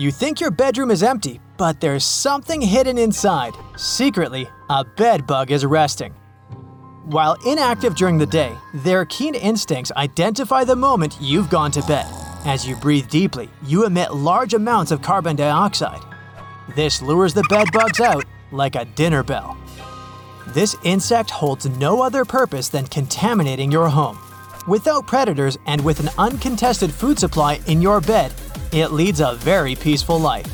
[0.00, 3.54] You think your bedroom is empty, but there's something hidden inside.
[3.76, 6.14] Secretly, a bed bug is resting.
[7.06, 12.06] While inactive during the day, their keen instincts identify the moment you've gone to bed.
[12.44, 16.04] As you breathe deeply, you emit large amounts of carbon dioxide.
[16.76, 19.58] This lures the bed bugs out like a dinner bell.
[20.46, 24.16] This insect holds no other purpose than contaminating your home.
[24.68, 28.32] Without predators and with an uncontested food supply in your bed,
[28.72, 30.46] it leads a very peaceful life.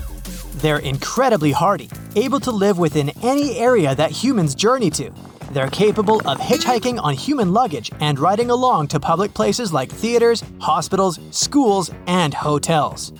[0.60, 5.10] They're incredibly hardy, able to live within any area that humans journey to.
[5.50, 10.42] They're capable of hitchhiking on human luggage and riding along to public places like theaters,
[10.60, 13.12] hospitals, schools, and hotels.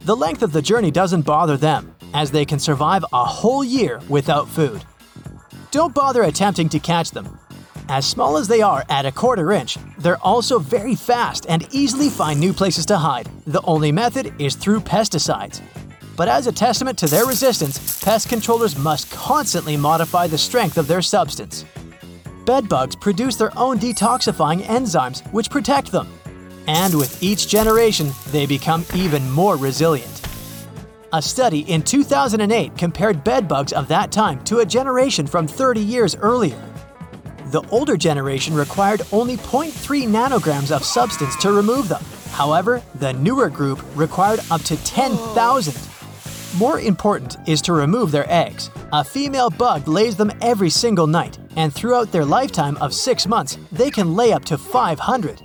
[0.00, 4.00] The length of the journey doesn't bother them, as they can survive a whole year
[4.08, 4.82] without food.
[5.70, 7.38] Don't bother attempting to catch them.
[7.90, 12.10] As small as they are at a quarter inch, they're also very fast and easily
[12.10, 13.30] find new places to hide.
[13.46, 15.62] The only method is through pesticides.
[16.14, 20.86] But as a testament to their resistance, pest controllers must constantly modify the strength of
[20.86, 21.64] their substance.
[22.44, 26.08] Bedbugs produce their own detoxifying enzymes which protect them.
[26.66, 30.20] And with each generation, they become even more resilient.
[31.14, 36.14] A study in 2008 compared bedbugs of that time to a generation from 30 years
[36.16, 36.67] earlier.
[37.50, 42.02] The older generation required only 0.3 nanograms of substance to remove them.
[42.32, 45.74] However, the newer group required up to 10,000.
[46.58, 48.68] More important is to remove their eggs.
[48.92, 53.56] A female bug lays them every single night, and throughout their lifetime of six months,
[53.72, 55.40] they can lay up to 500.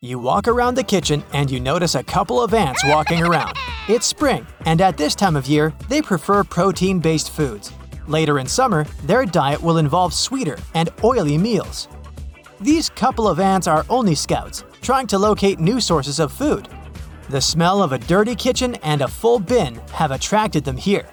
[0.00, 3.56] You walk around the kitchen and you notice a couple of ants walking around.
[3.88, 7.72] It's spring, and at this time of year, they prefer protein based foods.
[8.08, 11.88] Later in summer, their diet will involve sweeter and oily meals.
[12.58, 16.68] These couple of ants are only scouts, trying to locate new sources of food.
[17.28, 21.06] The smell of a dirty kitchen and a full bin have attracted them here.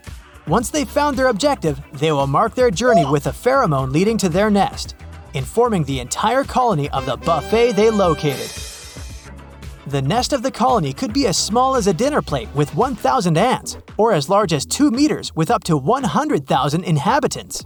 [0.47, 4.29] Once they've found their objective, they will mark their journey with a pheromone leading to
[4.29, 4.95] their nest,
[5.33, 8.49] informing the entire colony of the buffet they located.
[9.87, 13.37] The nest of the colony could be as small as a dinner plate with 1,000
[13.37, 17.63] ants, or as large as 2 meters with up to 100,000 inhabitants.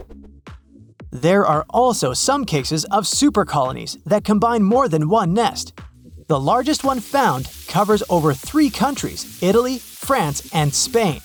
[1.12, 5.80] There are also some cases of super colonies that combine more than one nest.
[6.28, 11.22] The largest one found covers over three countries Italy, France, and Spain.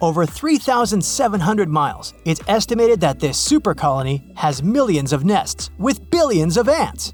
[0.00, 6.56] Over 3,700 miles, it's estimated that this super colony has millions of nests with billions
[6.56, 7.12] of ants.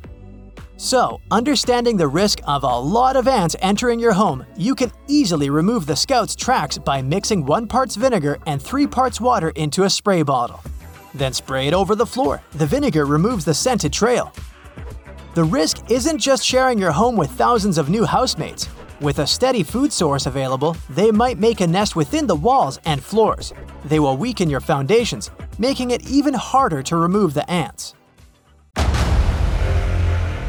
[0.80, 5.50] So, understanding the risk of a lot of ants entering your home, you can easily
[5.50, 9.90] remove the scout's tracks by mixing 1 parts vinegar and 3 parts water into a
[9.90, 10.62] spray bottle.
[11.14, 12.40] Then spray it over the floor.
[12.52, 14.32] The vinegar removes the scented trail.
[15.34, 18.68] The risk isn't just sharing your home with thousands of new housemates.
[19.00, 23.02] With a steady food source available, they might make a nest within the walls and
[23.02, 23.52] floors.
[23.86, 27.94] They will weaken your foundations, making it even harder to remove the ants.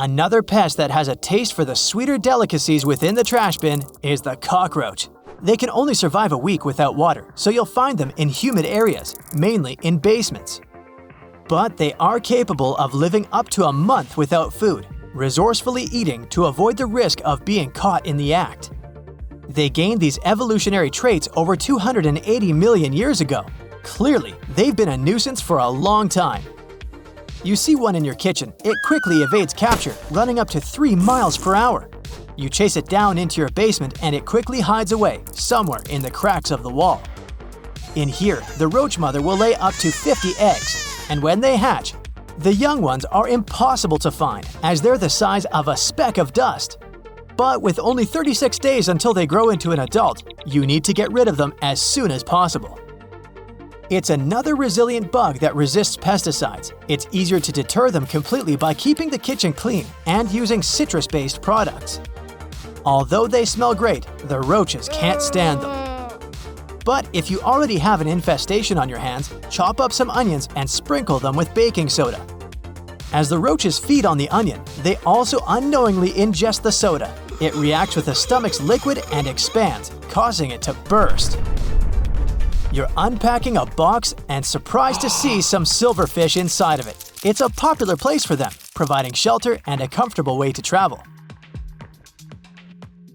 [0.00, 4.22] Another pest that has a taste for the sweeter delicacies within the trash bin is
[4.22, 5.10] the cockroach.
[5.42, 9.14] They can only survive a week without water, so you'll find them in humid areas,
[9.34, 10.62] mainly in basements.
[11.50, 16.46] But they are capable of living up to a month without food, resourcefully eating to
[16.46, 18.70] avoid the risk of being caught in the act.
[19.50, 23.44] They gained these evolutionary traits over 280 million years ago.
[23.82, 26.42] Clearly, they've been a nuisance for a long time.
[27.42, 31.38] You see one in your kitchen, it quickly evades capture, running up to 3 miles
[31.38, 31.88] per hour.
[32.36, 36.10] You chase it down into your basement and it quickly hides away, somewhere in the
[36.10, 37.02] cracks of the wall.
[37.94, 41.94] In here, the roach mother will lay up to 50 eggs, and when they hatch,
[42.38, 46.34] the young ones are impossible to find as they're the size of a speck of
[46.34, 46.76] dust.
[47.38, 51.10] But with only 36 days until they grow into an adult, you need to get
[51.10, 52.78] rid of them as soon as possible.
[53.90, 56.70] It's another resilient bug that resists pesticides.
[56.86, 61.42] It's easier to deter them completely by keeping the kitchen clean and using citrus based
[61.42, 62.00] products.
[62.84, 66.20] Although they smell great, the roaches can't stand them.
[66.84, 70.70] But if you already have an infestation on your hands, chop up some onions and
[70.70, 72.24] sprinkle them with baking soda.
[73.12, 77.12] As the roaches feed on the onion, they also unknowingly ingest the soda.
[77.40, 81.40] It reacts with the stomach's liquid and expands, causing it to burst.
[82.72, 87.12] You're unpacking a box and surprised to see some silverfish inside of it.
[87.24, 91.02] It's a popular place for them, providing shelter and a comfortable way to travel.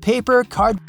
[0.02, 0.80] Paper, card,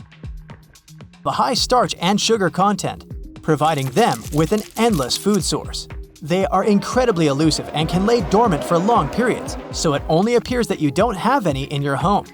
[1.25, 3.05] a high starch and sugar content,
[3.43, 5.87] providing them with an endless food source.
[6.21, 10.67] They are incredibly elusive and can lay dormant for long periods, so it only appears
[10.67, 12.27] that you don't have any in your home.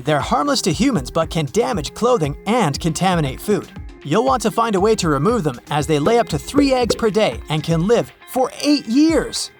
[0.00, 3.70] They're harmless to humans but can damage clothing and contaminate food.
[4.06, 6.74] You'll want to find a way to remove them as they lay up to three
[6.74, 9.50] eggs per day and can live for eight years.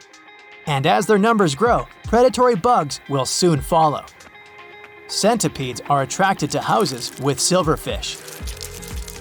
[0.66, 4.04] And as their numbers grow, predatory bugs will soon follow.
[5.06, 8.20] Centipedes are attracted to houses with silverfish.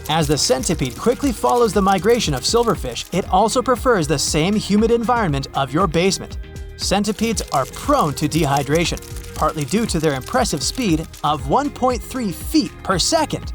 [0.09, 4.91] As the centipede quickly follows the migration of silverfish, it also prefers the same humid
[4.91, 6.37] environment of your basement.
[6.75, 8.99] Centipedes are prone to dehydration,
[9.35, 13.53] partly due to their impressive speed of 1.3 feet per second.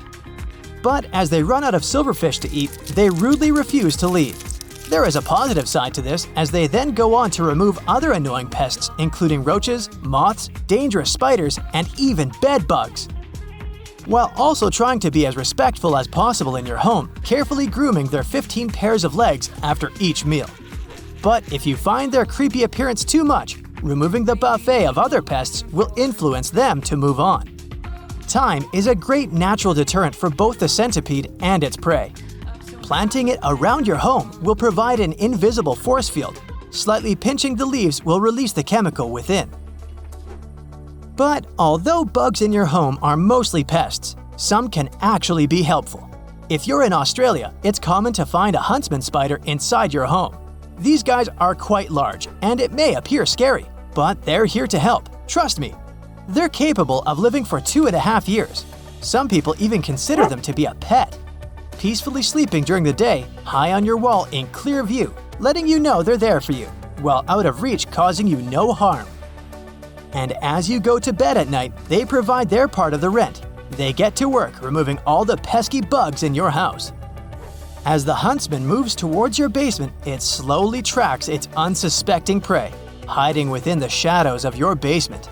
[0.82, 4.42] But as they run out of silverfish to eat, they rudely refuse to leave.
[4.88, 8.12] There is a positive side to this, as they then go on to remove other
[8.12, 13.08] annoying pests, including roaches, moths, dangerous spiders, and even bed bugs
[14.08, 18.22] while also trying to be as respectful as possible in your home, carefully grooming their
[18.22, 20.48] 15 pairs of legs after each meal.
[21.22, 25.64] But if you find their creepy appearance too much, removing the buffet of other pests
[25.72, 27.57] will influence them to move on.
[28.28, 32.12] Thyme is a great natural deterrent for both the centipede and its prey.
[32.82, 36.42] Planting it around your home will provide an invisible force field.
[36.70, 39.50] Slightly pinching the leaves will release the chemical within.
[41.16, 46.06] But although bugs in your home are mostly pests, some can actually be helpful.
[46.50, 50.36] If you're in Australia, it's common to find a huntsman spider inside your home.
[50.76, 55.08] These guys are quite large, and it may appear scary, but they're here to help.
[55.26, 55.72] Trust me.
[56.28, 58.66] They're capable of living for two and a half years.
[59.00, 61.16] Some people even consider them to be a pet.
[61.78, 66.02] Peacefully sleeping during the day, high on your wall in clear view, letting you know
[66.02, 66.66] they're there for you,
[67.00, 69.06] while out of reach causing you no harm.
[70.12, 73.46] And as you go to bed at night, they provide their part of the rent.
[73.70, 76.92] They get to work removing all the pesky bugs in your house.
[77.86, 82.70] As the huntsman moves towards your basement, it slowly tracks its unsuspecting prey,
[83.06, 85.30] hiding within the shadows of your basement.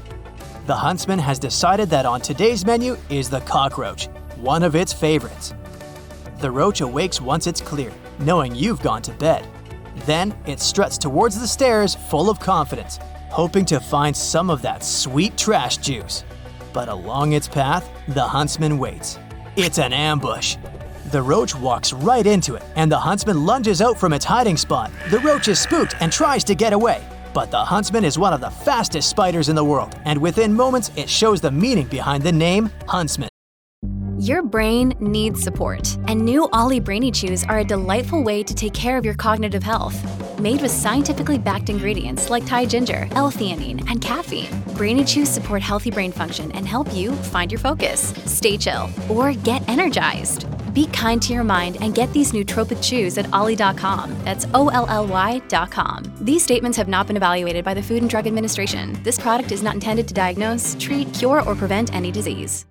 [0.66, 4.08] The huntsman has decided that on today's menu is the cockroach,
[4.40, 5.54] one of its favorites.
[6.40, 9.46] The roach awakes once it's clear, knowing you've gone to bed.
[10.06, 12.98] Then it struts towards the stairs full of confidence,
[13.30, 16.24] hoping to find some of that sweet trash juice.
[16.72, 19.20] But along its path, the huntsman waits.
[19.54, 20.56] It's an ambush.
[21.12, 24.90] The roach walks right into it, and the huntsman lunges out from its hiding spot.
[25.10, 27.06] The roach is spooked and tries to get away.
[27.36, 30.90] But the huntsman is one of the fastest spiders in the world, and within moments,
[30.96, 33.28] it shows the meaning behind the name huntsman.
[34.18, 38.72] Your brain needs support, and new Olly Brainy Chews are a delightful way to take
[38.72, 39.98] care of your cognitive health.
[40.40, 45.90] Made with scientifically backed ingredients like Thai ginger, L-theanine, and caffeine, Brainy Chews support healthy
[45.90, 50.46] brain function and help you find your focus, stay chill, or get energized.
[50.76, 54.14] Be kind to your mind and get these nootropic chews at olly.com.
[54.24, 56.02] That's O L L Y.com.
[56.20, 59.02] These statements have not been evaluated by the Food and Drug Administration.
[59.02, 62.66] This product is not intended to diagnose, treat, cure, or prevent any disease.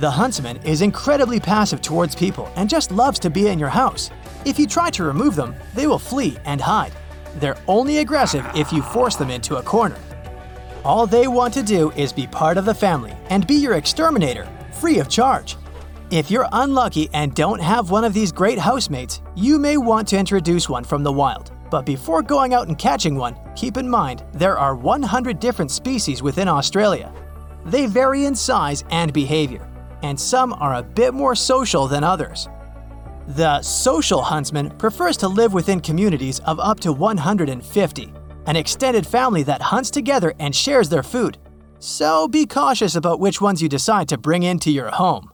[0.00, 4.10] The huntsman is incredibly passive towards people and just loves to be in your house.
[4.44, 6.92] If you try to remove them, they will flee and hide.
[7.36, 9.96] They're only aggressive if you force them into a corner.
[10.84, 14.46] All they want to do is be part of the family and be your exterminator,
[14.72, 15.56] free of charge.
[16.12, 20.18] If you're unlucky and don't have one of these great housemates, you may want to
[20.18, 21.50] introduce one from the wild.
[21.70, 26.22] But before going out and catching one, keep in mind there are 100 different species
[26.22, 27.12] within Australia.
[27.64, 29.66] They vary in size and behavior
[30.02, 32.48] and some are a bit more social than others.
[33.28, 38.12] The social huntsman prefers to live within communities of up to 150,
[38.46, 41.38] an extended family that hunts together and shares their food.
[41.78, 45.30] So be cautious about which ones you decide to bring into your home.